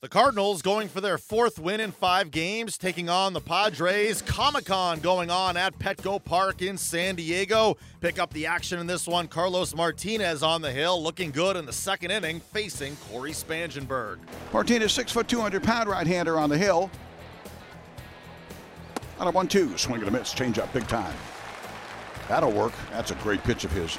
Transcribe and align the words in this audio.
The 0.00 0.08
Cardinals 0.08 0.62
going 0.62 0.86
for 0.88 1.00
their 1.00 1.18
fourth 1.18 1.58
win 1.58 1.80
in 1.80 1.90
five 1.90 2.30
games, 2.30 2.78
taking 2.78 3.08
on 3.08 3.32
the 3.32 3.40
Padres. 3.40 4.22
Comic 4.22 4.66
Con 4.66 5.00
going 5.00 5.28
on 5.28 5.56
at 5.56 5.76
Petco 5.80 6.22
Park 6.22 6.62
in 6.62 6.78
San 6.78 7.16
Diego. 7.16 7.76
Pick 8.00 8.20
up 8.20 8.32
the 8.32 8.46
action 8.46 8.78
in 8.78 8.86
this 8.86 9.08
one. 9.08 9.26
Carlos 9.26 9.74
Martinez 9.74 10.44
on 10.44 10.62
the 10.62 10.70
hill, 10.70 11.02
looking 11.02 11.32
good 11.32 11.56
in 11.56 11.66
the 11.66 11.72
second 11.72 12.12
inning, 12.12 12.38
facing 12.38 12.94
Cory 13.10 13.32
Spangenberg. 13.32 14.18
Martinez, 14.52 14.92
six 14.92 15.10
foot, 15.10 15.26
200 15.26 15.64
pound 15.64 15.88
right 15.88 16.06
hander 16.06 16.38
on 16.38 16.48
the 16.48 16.58
hill. 16.58 16.92
On 19.18 19.26
a 19.26 19.32
one 19.32 19.48
two, 19.48 19.76
swing 19.76 19.98
and 19.98 20.08
a 20.08 20.12
miss, 20.12 20.32
change 20.32 20.60
up 20.60 20.72
big 20.72 20.86
time. 20.86 21.16
That'll 22.28 22.52
work. 22.52 22.72
That's 22.92 23.10
a 23.10 23.16
great 23.16 23.42
pitch 23.42 23.64
of 23.64 23.72
his. 23.72 23.98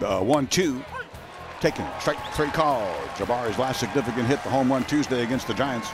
Uh, 0.00 0.22
one 0.22 0.46
two, 0.46 0.82
taken. 1.60 1.86
Strike 2.00 2.18
three 2.32 2.48
call. 2.48 2.82
Jabari's 3.16 3.58
last 3.58 3.80
significant 3.80 4.26
hit, 4.26 4.42
the 4.42 4.50
home 4.50 4.72
run 4.72 4.84
Tuesday 4.84 5.22
against 5.22 5.46
the 5.46 5.54
Giants. 5.54 5.88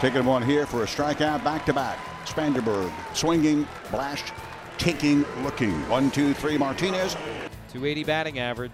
Taking 0.00 0.24
one 0.24 0.42
here 0.42 0.66
for 0.66 0.82
a 0.82 0.86
strikeout 0.86 1.44
back 1.44 1.64
to 1.66 1.72
back. 1.72 1.98
Spangenberg 2.24 2.92
swinging, 3.14 3.66
Blash 3.90 4.32
taking, 4.78 5.24
looking. 5.42 5.88
One, 5.88 6.10
two, 6.10 6.34
three. 6.34 6.58
Martinez. 6.58 7.14
280 7.68 8.04
batting 8.04 8.38
average, 8.38 8.72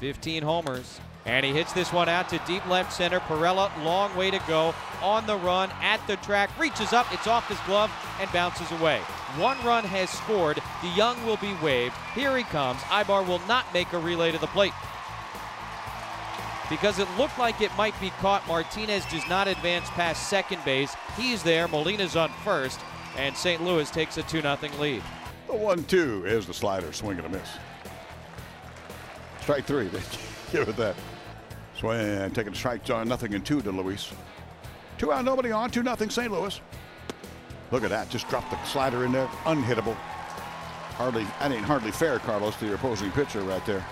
15 0.00 0.42
homers. 0.42 1.00
And 1.26 1.44
he 1.44 1.52
hits 1.52 1.72
this 1.72 1.92
one 1.92 2.08
out 2.08 2.28
to 2.30 2.40
deep 2.46 2.66
left 2.66 2.92
center. 2.92 3.20
Pirela, 3.20 3.70
long 3.82 4.14
way 4.16 4.30
to 4.30 4.40
go. 4.46 4.74
On 5.00 5.26
the 5.26 5.36
run, 5.36 5.70
at 5.80 6.04
the 6.06 6.16
track, 6.16 6.50
reaches 6.58 6.92
up, 6.92 7.06
it's 7.12 7.26
off 7.26 7.48
his 7.48 7.58
glove, 7.60 7.90
and 8.20 8.30
bounces 8.32 8.70
away. 8.72 8.98
One 9.38 9.56
run 9.64 9.84
has 9.84 10.10
scored. 10.10 10.58
DeJong 10.80 11.24
will 11.24 11.38
be 11.38 11.54
waved. 11.62 11.94
Here 12.14 12.36
he 12.36 12.44
comes. 12.44 12.80
Ibar 12.82 13.26
will 13.26 13.40
not 13.48 13.72
make 13.72 13.92
a 13.92 13.98
relay 13.98 14.32
to 14.32 14.38
the 14.38 14.46
plate 14.48 14.72
because 16.74 16.98
it 16.98 17.06
looked 17.16 17.38
like 17.38 17.60
it 17.60 17.70
might 17.76 17.98
be 18.00 18.10
caught. 18.18 18.44
Martinez 18.48 19.04
does 19.06 19.22
not 19.28 19.46
advance 19.46 19.88
past 19.90 20.28
second 20.28 20.60
base. 20.64 20.92
He's 21.16 21.40
there. 21.40 21.68
Molina's 21.68 22.16
on 22.16 22.32
first, 22.42 22.80
and 23.16 23.36
St. 23.36 23.62
Louis 23.62 23.88
takes 23.92 24.18
a 24.18 24.24
2 24.24 24.40
0 24.40 24.58
lead. 24.80 25.00
The 25.46 25.54
one 25.54 25.84
two 25.84 26.24
is 26.26 26.46
the 26.46 26.54
slider, 26.54 26.92
swing 26.92 27.18
and 27.18 27.26
a 27.26 27.28
miss. 27.28 27.48
Strike 29.40 29.66
three. 29.66 29.88
Give 30.52 30.68
it 30.68 30.76
that. 30.76 30.96
Swing, 31.78 32.30
taking 32.32 32.54
strike, 32.54 32.82
John, 32.82 33.06
nothing 33.06 33.34
and 33.34 33.46
two 33.46 33.60
to 33.62 33.70
Luis. 33.70 34.12
Two 34.98 35.12
out, 35.12 35.24
nobody 35.24 35.52
on, 35.52 35.70
two 35.70 35.84
nothing 35.84 36.10
St. 36.10 36.32
Louis. 36.32 36.60
Look 37.70 37.84
at 37.84 37.90
that, 37.90 38.10
just 38.10 38.28
dropped 38.28 38.50
the 38.50 38.64
slider 38.64 39.04
in 39.04 39.12
there, 39.12 39.28
unhittable. 39.44 39.94
Hardly, 40.94 41.24
that 41.38 41.52
ain't 41.52 41.64
hardly 41.64 41.92
fair, 41.92 42.18
Carlos, 42.18 42.56
to 42.56 42.66
your 42.66 42.74
opposing 42.76 43.12
pitcher 43.12 43.42
right 43.42 43.64
there. 43.64 43.84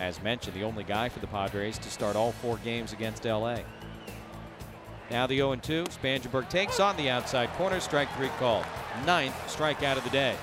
As 0.00 0.22
mentioned, 0.22 0.56
the 0.56 0.64
only 0.64 0.82
guy 0.82 1.10
for 1.10 1.20
the 1.20 1.26
Padres 1.26 1.76
to 1.76 1.90
start 1.90 2.16
all 2.16 2.32
four 2.32 2.56
games 2.64 2.94
against 2.94 3.26
LA. 3.26 3.58
Now 5.10 5.26
the 5.26 5.36
0 5.36 5.56
2. 5.56 5.84
Spangenberg 5.84 6.48
takes 6.48 6.80
on 6.80 6.96
the 6.96 7.10
outside 7.10 7.50
corner, 7.50 7.80
strike 7.80 8.10
three 8.16 8.30
called. 8.38 8.64
Ninth 9.04 9.34
strikeout 9.46 9.98
of 9.98 10.04
the 10.04 10.10
day. 10.10 10.34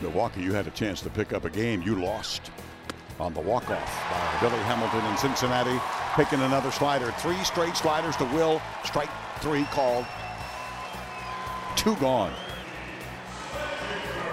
Milwaukee, 0.00 0.40
you 0.40 0.54
had 0.54 0.66
a 0.66 0.70
chance 0.70 1.02
to 1.02 1.10
pick 1.10 1.34
up 1.34 1.44
a 1.44 1.50
game. 1.50 1.82
You 1.82 1.96
lost 1.96 2.50
on 3.20 3.34
the 3.34 3.40
walk-off 3.40 4.10
by 4.10 4.48
Billy 4.48 4.62
Hamilton 4.62 5.04
in 5.10 5.18
Cincinnati. 5.18 5.78
Picking 6.14 6.40
another 6.40 6.70
slider. 6.70 7.12
Three 7.18 7.42
straight 7.44 7.76
sliders 7.76 8.16
to 8.16 8.24
Wil. 8.26 8.62
Strike 8.84 9.10
three 9.40 9.64
called. 9.64 10.06
Two 11.76 11.94
gone. 11.96 12.32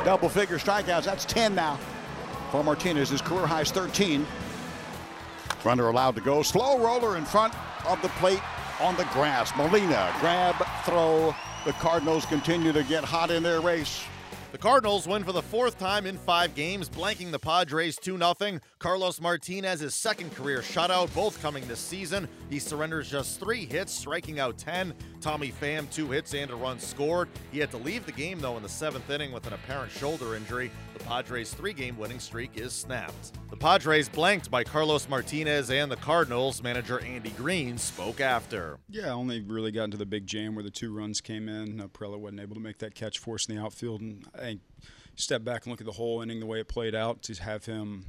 Double 0.06 0.30
figure 0.30 0.60
strikeouts. 0.60 1.04
That's 1.04 1.26
10 1.26 1.56
now 1.56 1.78
for 2.56 2.64
Martinez. 2.64 3.10
His 3.10 3.22
career 3.22 3.46
high 3.46 3.62
is 3.62 3.72
13. 3.72 4.26
Runner 5.66 5.90
allowed 5.90 6.16
to 6.16 6.22
go. 6.22 6.42
Slow 6.42 6.80
roller 6.80 7.18
in 7.18 7.26
front 7.26 7.54
of 7.86 8.02
the 8.02 8.08
plate 8.20 8.40
on 8.80 8.96
the 8.96 9.04
grass. 9.12 9.52
Molina, 9.58 10.16
grab, 10.22 10.56
throw. 10.86 11.36
The 11.66 11.74
Cardinals 11.74 12.26
continue 12.26 12.72
to 12.72 12.84
get 12.84 13.04
hot 13.04 13.30
in 13.30 13.44
their 13.44 13.60
race. 13.60 14.06
The 14.56 14.62
Cardinals 14.62 15.06
win 15.06 15.26
for 15.26 15.34
the 15.34 15.42
fourth 15.42 15.78
time 15.78 16.06
in 16.06 16.18
five 16.18 16.56
games, 16.56 16.88
blanking 16.88 17.30
the 17.30 17.38
Padres 17.38 17.98
2 17.98 18.18
0. 18.18 18.60
Carlos 18.80 19.20
Martinez, 19.20 19.94
second 19.94 20.34
career 20.34 20.60
shutout, 20.60 21.14
both 21.14 21.42
coming 21.42 21.68
this 21.68 21.82
season. 21.82 22.26
He 22.50 22.60
surrenders 22.60 23.12
just 23.12 23.38
three 23.38 23.66
hits, 23.66 23.92
striking 23.92 24.40
out 24.40 24.58
10. 24.58 24.94
Tommy 25.20 25.52
Pham, 25.52 25.92
two 25.92 26.10
hits 26.10 26.34
and 26.34 26.52
a 26.52 26.56
run 26.56 26.80
scored. 26.80 27.28
He 27.52 27.60
had 27.60 27.70
to 27.72 27.78
leave 27.78 28.06
the 28.06 28.14
game, 28.14 28.40
though, 28.40 28.56
in 28.56 28.64
the 28.64 28.70
seventh 28.70 29.10
inning 29.10 29.34
with 29.34 29.46
an 29.46 29.52
apparent 29.52 29.92
shoulder 29.92 30.36
injury. 30.36 30.72
The 30.98 31.04
Padres' 31.04 31.54
three 31.54 31.74
game 31.74 31.98
winning 31.98 32.20
streak 32.20 32.52
is 32.56 32.72
snapped. 32.72 33.34
The 33.50 33.58
Padres 33.58 34.08
blanked 34.08 34.52
by 34.52 34.64
Carlos 34.64 35.10
Martinez 35.10 35.70
and 35.72 35.92
the 35.92 35.96
Cardinals. 35.96 36.62
Manager 36.62 37.00
Andy 37.00 37.32
Green 37.32 37.78
spoke 37.78 38.22
after. 38.22 38.78
Yeah, 38.90 39.12
only 39.14 39.42
really 39.42 39.72
got 39.72 39.86
into 39.86 39.98
the 39.98 40.06
big 40.06 40.28
jam 40.28 40.56
where 40.56 40.64
the 40.64 40.70
two 40.70 40.94
runs 40.94 41.22
came 41.22 41.50
in. 41.50 41.82
Uh, 41.82 41.88
Pirela 41.88 42.20
wasn't 42.20 42.42
able 42.42 42.56
to 42.56 42.62
make 42.62 42.78
that 42.80 42.96
catch 42.96 43.18
for 43.18 43.36
us 43.36 43.48
in 43.48 43.56
the 43.56 43.62
outfield. 43.62 44.02
And 44.02 44.28
think 44.46 44.62
step 45.16 45.44
back 45.44 45.66
and 45.66 45.72
look 45.72 45.82
at 45.82 45.86
the 45.86 45.94
whole 45.94 46.22
inning, 46.22 46.40
the 46.40 46.46
way 46.46 46.60
it 46.60 46.68
played 46.68 46.96
out, 46.96 47.22
to 47.24 47.34
have 47.42 47.66
him 47.66 48.06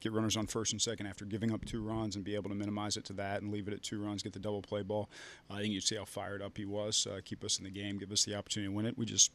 get 0.00 0.12
runners 0.12 0.36
on 0.36 0.46
first 0.46 0.72
and 0.72 0.82
second 0.82 1.06
after 1.06 1.24
giving 1.24 1.52
up 1.52 1.64
two 1.64 1.80
runs 1.80 2.14
and 2.14 2.24
be 2.24 2.34
able 2.34 2.50
to 2.50 2.56
minimize 2.56 2.96
it 2.96 3.04
to 3.04 3.12
that 3.14 3.40
and 3.40 3.50
leave 3.50 3.68
it 3.68 3.74
at 3.74 3.82
two 3.82 4.02
runs, 4.04 4.22
get 4.22 4.32
the 4.32 4.38
double 4.38 4.60
play 4.60 4.82
ball. 4.82 5.08
I 5.48 5.60
think 5.60 5.72
you 5.72 5.80
see 5.80 5.96
how 5.96 6.04
fired 6.04 6.42
up 6.42 6.56
he 6.58 6.66
was, 6.66 7.06
uh, 7.06 7.20
keep 7.24 7.42
us 7.42 7.58
in 7.58 7.64
the 7.64 7.70
game, 7.70 7.98
give 7.98 8.12
us 8.12 8.24
the 8.24 8.34
opportunity 8.34 8.70
to 8.70 8.76
win 8.76 8.86
it. 8.86 8.98
We 8.98 9.06
just 9.06 9.32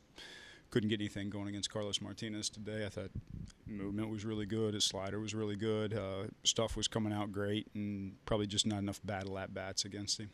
couldn't 0.69 0.89
get 0.89 0.99
anything 0.99 1.31
going 1.31 1.47
against 1.47 1.71
Carlos 1.71 2.01
Martinez 2.01 2.49
today. 2.49 2.85
I 2.85 2.89
thought 2.89 3.09
movement 3.65 4.09
was 4.09 4.25
really 4.25 4.45
good, 4.45 4.75
his 4.75 4.85
slider 4.85 5.19
was 5.19 5.33
really 5.33 5.55
good, 5.55 5.93
uh, 5.93 6.27
stuff 6.43 6.77
was 6.77 6.87
coming 6.87 7.13
out 7.13 7.31
great, 7.31 7.67
and 7.73 8.13
probably 8.25 8.45
just 8.45 8.67
not 8.67 8.79
enough 8.79 8.99
battle 9.03 9.39
at 9.39 9.53
bats 9.53 9.85
against 9.85 10.19
him. 10.19 10.29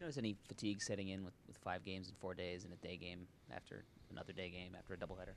Notice 0.00 0.18
any 0.18 0.36
fatigue 0.48 0.82
setting 0.82 1.08
in 1.08 1.24
with, 1.24 1.34
with 1.46 1.56
five 1.58 1.84
games 1.84 2.08
in 2.08 2.14
four 2.16 2.34
days 2.34 2.64
and 2.64 2.72
a 2.72 2.76
day 2.76 2.96
game 2.96 3.26
after 3.54 3.84
another 4.10 4.32
day 4.32 4.50
game 4.50 4.74
after 4.78 4.94
a 4.94 4.96
doubleheader? 4.96 5.34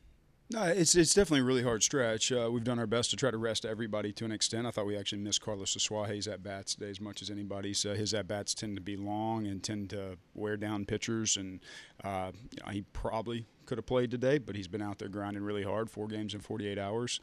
No, 0.49 0.63
it's 0.63 0.95
it's 0.95 1.13
definitely 1.13 1.41
a 1.41 1.43
really 1.43 1.63
hard 1.63 1.83
stretch. 1.83 2.31
Uh, 2.31 2.49
we've 2.49 2.63
done 2.63 2.79
our 2.79 2.87
best 2.87 3.09
to 3.09 3.17
try 3.17 3.29
to 3.29 3.37
rest 3.37 3.65
everybody 3.65 4.13
to 4.13 4.23
an 4.23 4.31
extent. 4.31 4.65
I 4.65 4.71
thought 4.71 4.85
we 4.85 4.97
actually 4.97 5.17
missed 5.17 5.41
Carlos 5.41 5.75
Asuaje's 5.75 6.25
at 6.25 6.41
bats 6.41 6.75
today 6.75 6.89
as 6.89 7.01
much 7.01 7.21
as 7.21 7.29
anybody's. 7.29 7.85
Uh, 7.85 7.95
his 7.95 8.13
at 8.13 8.29
bats 8.29 8.53
tend 8.53 8.77
to 8.77 8.81
be 8.81 8.95
long 8.95 9.45
and 9.45 9.61
tend 9.61 9.89
to 9.89 10.17
wear 10.35 10.55
down 10.55 10.85
pitchers, 10.85 11.35
and 11.35 11.59
uh, 12.01 12.31
you 12.51 12.63
know, 12.63 12.71
he 12.71 12.81
probably 12.93 13.45
could 13.65 13.77
have 13.77 13.85
played 13.85 14.09
today, 14.09 14.37
but 14.37 14.55
he's 14.55 14.69
been 14.69 14.81
out 14.81 14.99
there 14.99 15.09
grinding 15.09 15.43
really 15.43 15.63
hard, 15.63 15.89
four 15.89 16.07
games 16.07 16.33
in 16.33 16.39
48 16.39 16.79
hours. 16.79 17.19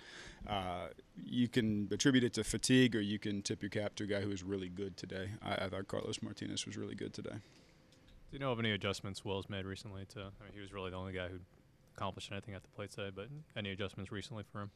Uh, 0.46 0.88
you 1.24 1.48
can 1.48 1.88
attribute 1.90 2.24
it 2.24 2.34
to 2.34 2.44
fatigue, 2.44 2.94
or 2.94 3.00
you 3.00 3.18
can 3.18 3.40
tip 3.40 3.62
your 3.62 3.70
cap 3.70 3.94
to 3.94 4.04
a 4.04 4.06
guy 4.06 4.20
who 4.20 4.28
was 4.28 4.42
really 4.42 4.68
good 4.68 4.98
today. 4.98 5.30
I, 5.42 5.64
I 5.64 5.68
thought 5.70 5.88
Carlos 5.88 6.20
Martinez 6.20 6.66
was 6.66 6.76
really 6.76 6.94
good 6.94 7.14
today. 7.14 7.30
Do 7.30 8.32
you 8.32 8.38
know 8.38 8.52
of 8.52 8.58
any 8.58 8.72
adjustments 8.72 9.24
Wil's 9.24 9.48
made 9.48 9.64
recently? 9.64 10.04
To 10.10 10.20
I 10.20 10.44
mean, 10.44 10.52
he 10.52 10.60
was 10.60 10.74
really 10.74 10.90
the 10.90 10.96
only 10.96 11.14
guy 11.14 11.28
who 11.28 11.38
accomplished 11.96 12.30
anything 12.32 12.54
at 12.54 12.62
the 12.62 12.68
plate 12.68 12.90
today, 12.90 13.10
but 13.14 13.28
any 13.56 13.70
adjustments 13.70 14.10
recently 14.10 14.44
for 14.52 14.62
him? 14.62 14.70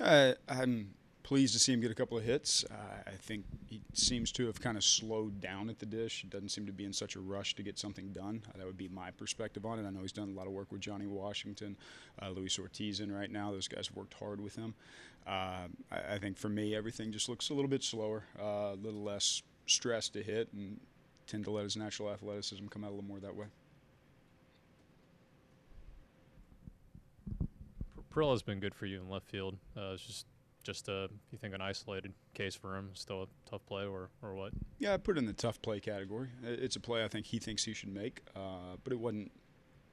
Uh, 0.00 0.32
I'm 0.48 0.94
pleased 1.22 1.52
to 1.52 1.58
see 1.58 1.72
him 1.72 1.80
get 1.80 1.90
a 1.90 1.94
couple 1.94 2.18
of 2.18 2.24
hits. 2.24 2.64
Uh, 2.70 2.74
I 3.06 3.12
think 3.12 3.44
he 3.66 3.80
seems 3.92 4.32
to 4.32 4.46
have 4.46 4.60
kind 4.60 4.76
of 4.76 4.84
slowed 4.84 5.40
down 5.40 5.70
at 5.70 5.78
the 5.78 5.86
dish. 5.86 6.22
He 6.22 6.28
doesn't 6.28 6.48
seem 6.48 6.66
to 6.66 6.72
be 6.72 6.84
in 6.84 6.92
such 6.92 7.16
a 7.16 7.20
rush 7.20 7.54
to 7.54 7.62
get 7.62 7.78
something 7.78 8.12
done. 8.12 8.42
Uh, 8.48 8.58
that 8.58 8.66
would 8.66 8.76
be 8.76 8.88
my 8.88 9.10
perspective 9.12 9.64
on 9.64 9.78
it. 9.78 9.86
I 9.86 9.90
know 9.90 10.00
he's 10.00 10.12
done 10.12 10.30
a 10.30 10.36
lot 10.36 10.46
of 10.46 10.52
work 10.52 10.72
with 10.72 10.80
Johnny 10.80 11.06
Washington, 11.06 11.76
uh, 12.20 12.30
Luis 12.30 12.58
Ortiz 12.58 13.00
in 13.00 13.12
right 13.12 13.30
now. 13.30 13.52
Those 13.52 13.68
guys 13.68 13.88
have 13.88 13.96
worked 13.96 14.14
hard 14.14 14.40
with 14.40 14.56
him. 14.56 14.74
Uh, 15.26 15.68
I, 15.90 16.14
I, 16.14 16.18
think 16.18 16.36
for 16.36 16.48
me, 16.48 16.74
everything 16.74 17.12
just 17.12 17.28
looks 17.28 17.50
a 17.50 17.54
little 17.54 17.70
bit 17.70 17.84
slower, 17.84 18.24
uh, 18.40 18.72
a 18.72 18.78
little 18.82 19.04
less 19.04 19.42
stress 19.66 20.08
to 20.10 20.22
hit, 20.22 20.48
and 20.52 20.80
tend 21.28 21.44
to 21.44 21.52
let 21.52 21.62
his 21.62 21.76
natural 21.76 22.10
athleticism 22.10 22.66
come 22.66 22.82
out 22.82 22.88
a 22.88 22.94
little 22.94 23.04
more 23.04 23.20
that 23.20 23.36
way. 23.36 23.46
Pirela's 28.12 28.42
been 28.42 28.60
good 28.60 28.74
for 28.74 28.86
you 28.86 29.00
in 29.00 29.08
left 29.08 29.28
field. 29.28 29.56
Uh, 29.76 29.92
it's 29.94 30.02
just 30.02 30.26
just 30.62 30.88
a 30.88 31.08
you 31.30 31.38
think 31.38 31.54
an 31.54 31.60
isolated 31.60 32.12
case 32.34 32.54
for 32.54 32.76
him, 32.76 32.90
still 32.94 33.22
a 33.24 33.50
tough 33.50 33.64
play 33.66 33.84
or 33.84 34.10
or 34.22 34.34
what? 34.34 34.52
Yeah, 34.78 34.94
I 34.94 34.96
put 34.96 35.16
it 35.16 35.20
in 35.20 35.26
the 35.26 35.32
tough 35.32 35.60
play 35.62 35.80
category. 35.80 36.28
It's 36.42 36.76
a 36.76 36.80
play 36.80 37.04
I 37.04 37.08
think 37.08 37.26
he 37.26 37.38
thinks 37.38 37.64
he 37.64 37.74
should 37.74 37.92
make, 37.92 38.22
uh, 38.36 38.76
but 38.84 38.92
it 38.92 38.98
wasn't 38.98 39.32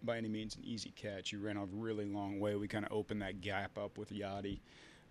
by 0.03 0.17
any 0.17 0.29
means 0.29 0.55
an 0.55 0.63
easy 0.63 0.91
catch. 0.91 1.31
He 1.31 1.35
ran 1.35 1.57
a 1.57 1.65
really 1.65 2.05
long 2.05 2.39
way. 2.39 2.55
We 2.55 2.67
kind 2.67 2.85
of 2.85 2.91
opened 2.91 3.21
that 3.21 3.41
gap 3.41 3.77
up 3.77 3.97
with 3.97 4.11
Yadi, 4.11 4.59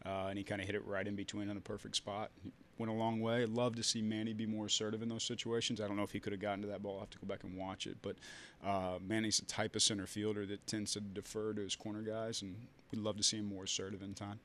uh, 0.07 0.27
and 0.29 0.39
he 0.39 0.45
kind 0.45 0.61
of 0.61 0.67
hit 0.67 0.75
it 0.75 0.85
right 0.87 1.07
in 1.07 1.17
between 1.17 1.51
on 1.51 1.57
a 1.57 1.61
perfect 1.61 1.97
spot 1.97 2.31
went 2.79 2.91
a 2.91 2.95
long 2.95 3.21
way. 3.21 3.43
I'd 3.43 3.49
love 3.49 3.75
to 3.77 3.83
see 3.83 4.01
Manny 4.01 4.33
be 4.33 4.47
more 4.47 4.67
assertive 4.67 5.03
in 5.03 5.09
those 5.09 5.25
situations. 5.25 5.81
I 5.81 5.89
don't 5.89 5.97
know 5.97 6.03
if 6.03 6.13
he 6.13 6.21
could 6.21 6.33
have 6.33 6.41
gotten 6.41 6.63
to 6.63 6.69
that 6.69 6.83
ball. 6.83 6.95
I'll 6.95 7.01
have 7.01 7.11
to 7.11 7.19
go 7.19 7.27
back 7.27 7.45
and 7.45 7.57
watch 7.57 7.87
it. 7.87 7.97
But 8.03 8.17
uh, 8.65 8.99
Manny's 9.07 9.39
the 9.39 9.47
type 9.47 9.77
of 9.77 9.83
center 9.83 10.07
fielder 10.07 10.47
that 10.47 10.67
tends 10.67 10.93
to 10.93 11.01
defer 11.01 11.53
to 11.55 11.63
his 11.63 11.77
corner 11.77 12.03
guys, 12.03 12.43
and 12.43 12.57
we'd 12.91 13.01
love 13.01 13.17
to 13.17 13.23
see 13.23 13.39
him 13.39 13.47
more 13.47 13.65
assertive 13.65 14.03
in 14.03 14.15
time. 14.15 14.41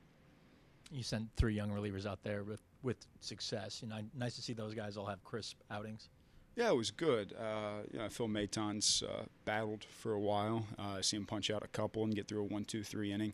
You 0.91 1.03
sent 1.03 1.27
three 1.38 1.53
young 1.53 1.69
relievers 1.69 2.05
out 2.05 2.23
there 2.23 2.44
with, 2.44 2.61
with 2.81 2.97
success. 3.21 3.81
You 3.81 3.89
know, 3.89 4.00
nice 4.15 4.35
to 4.35 4.41
see 4.41 4.53
those 4.53 4.73
guys 4.73 4.97
all 4.97 5.05
have 5.05 5.23
crisp 5.23 5.57
outings. 5.71 6.09
Yeah, 6.55 6.69
it 6.69 6.75
was 6.75 6.91
good. 6.91 7.33
Uh, 7.33 7.81
you 7.91 7.97
know, 7.97 8.09
Phil 8.09 8.27
Maton's 8.27 9.01
uh, 9.01 9.23
battled 9.44 9.85
for 9.85 10.13
a 10.13 10.19
while. 10.19 10.67
Uh, 10.77 10.97
I 10.97 11.01
see 11.01 11.17
him 11.17 11.25
punch 11.25 11.50
out 11.50 11.63
a 11.63 11.67
couple 11.67 12.03
and 12.03 12.13
get 12.13 12.27
through 12.27 12.41
a 12.41 12.44
one, 12.44 12.63
two, 12.63 12.83
three 12.83 13.11
inning. 13.11 13.33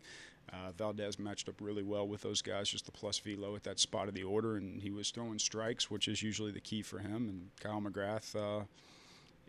Uh, 0.52 0.72
Valdez 0.78 1.20
matched 1.20 1.50
up 1.50 1.56
really 1.62 1.84
well 1.84 2.08
with 2.08 2.22
those 2.22 2.42
guys, 2.42 2.70
just 2.70 2.86
the 2.86 2.92
plus 2.92 3.20
velo 3.20 3.56
at 3.56 3.64
that 3.64 3.80
spot 3.80 4.08
of 4.08 4.14
the 4.14 4.24
order, 4.24 4.58
and 4.58 4.82
he 4.82 4.90
was 4.90 5.12
throwing 5.12 5.40
strikes, 5.40 5.92
which 5.92 6.08
is 6.08 6.24
usually 6.24 6.52
the 6.52 6.60
key 6.60 6.82
for 6.82 7.00
him. 7.00 7.30
And 7.30 7.50
Kyle 7.60 7.82
McGrath, 7.82 8.36
uh, 8.36 8.66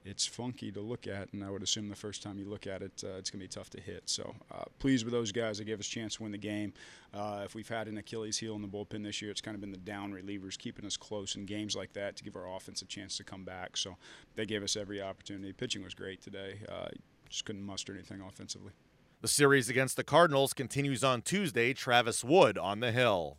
it's 0.04 0.26
funky 0.26 0.72
to 0.72 0.80
look 0.80 1.06
at, 1.06 1.32
and 1.32 1.44
I 1.44 1.50
would 1.50 1.62
assume 1.62 1.88
the 1.88 1.96
first 1.96 2.22
time 2.22 2.38
you 2.38 2.46
look 2.46 2.66
at 2.66 2.82
it, 2.82 3.04
uh, 3.04 3.18
it's 3.18 3.30
going 3.30 3.40
to 3.40 3.44
be 3.44 3.48
tough 3.48 3.70
to 3.70 3.80
hit. 3.80 4.02
So 4.06 4.34
uh, 4.50 4.64
pleased 4.78 5.04
with 5.04 5.12
those 5.12 5.32
guys. 5.32 5.58
They 5.58 5.64
gave 5.64 5.80
us 5.80 5.86
a 5.86 5.90
chance 5.90 6.16
to 6.16 6.22
win 6.22 6.32
the 6.32 6.38
game. 6.38 6.72
Uh, 7.12 7.42
if 7.44 7.54
we've 7.54 7.68
had 7.68 7.88
an 7.88 7.98
Achilles 7.98 8.38
heel 8.38 8.54
in 8.54 8.62
the 8.62 8.68
bullpen 8.68 9.04
this 9.04 9.20
year, 9.20 9.30
it's 9.30 9.40
kind 9.40 9.54
of 9.54 9.60
been 9.60 9.72
the 9.72 9.78
down 9.78 10.12
relievers 10.12 10.56
keeping 10.56 10.86
us 10.86 10.96
close 10.96 11.36
in 11.36 11.44
games 11.44 11.76
like 11.76 11.92
that 11.94 12.16
to 12.16 12.24
give 12.24 12.36
our 12.36 12.54
offense 12.56 12.82
a 12.82 12.86
chance 12.86 13.16
to 13.18 13.24
come 13.24 13.44
back. 13.44 13.76
So 13.76 13.96
they 14.36 14.46
gave 14.46 14.62
us 14.62 14.76
every 14.76 15.02
opportunity. 15.02 15.52
Pitching 15.52 15.82
was 15.82 15.94
great 15.94 16.22
today. 16.22 16.60
Uh, 16.68 16.88
just 17.28 17.44
couldn't 17.44 17.64
muster 17.64 17.92
anything 17.92 18.20
offensively. 18.20 18.72
The 19.22 19.28
series 19.28 19.68
against 19.68 19.96
the 19.96 20.02
Cardinals 20.02 20.54
continues 20.54 21.04
on 21.04 21.20
Tuesday. 21.20 21.74
Travis 21.74 22.24
Wood 22.24 22.56
on 22.56 22.80
the 22.80 22.90
hill. 22.90 23.36